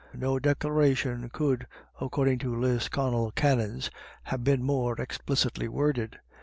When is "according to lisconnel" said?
1.99-3.29